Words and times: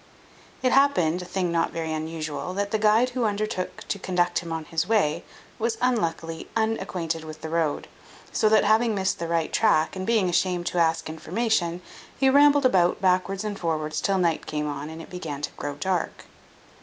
It 0.63 0.71
happened 0.71 1.21
(a 1.21 1.25
thing 1.25 1.51
not 1.51 1.69
very 1.69 1.93
unusual), 1.93 2.55
that 2.55 2.71
the 2.71 2.79
guide 2.79 3.11
who 3.11 3.25
undertook 3.25 3.83
to 3.87 3.99
conduct 3.99 4.39
him 4.39 4.51
on 4.51 4.65
his 4.65 4.87
way, 4.89 5.23
was 5.59 5.77
unluckily 5.79 6.49
unacquainted 6.55 7.23
with 7.23 7.41
the 7.41 7.49
road; 7.49 7.87
so 8.31 8.49
that 8.49 8.63
having 8.63 8.95
missed 8.95 9.19
his 9.19 9.29
right 9.29 9.53
track, 9.53 9.95
and 9.95 10.07
being 10.07 10.27
ashamed 10.27 10.65
to 10.65 10.79
ask 10.79 11.07
information, 11.07 11.83
he 12.17 12.31
rambled 12.31 12.65
about 12.65 12.99
backwards 12.99 13.43
and 13.43 13.59
forwards 13.59 14.01
till 14.01 14.17
night 14.17 14.47
came 14.47 14.67
on, 14.67 14.89
and 14.89 15.03
it 15.03 15.09
began 15.11 15.43
to 15.43 15.51
grow 15.51 15.75
dark. 15.75 16.25